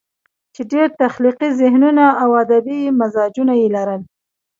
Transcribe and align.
چې 0.53 0.61
ډېر 0.71 0.87
تخليقي 1.01 1.49
ذهنونه 1.61 2.05
او 2.23 2.29
ادبي 2.43 2.79
مزاجونه 2.99 3.53
ئې 3.59 3.67
لرل 3.75 4.01